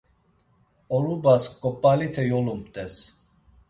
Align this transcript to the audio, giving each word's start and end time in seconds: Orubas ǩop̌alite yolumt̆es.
Orubas 0.95 1.43
ǩop̌alite 1.61 2.23
yolumt̆es. 2.31 2.95